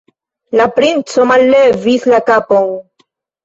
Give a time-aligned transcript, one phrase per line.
[0.59, 2.69] La princo mallevis la kapon.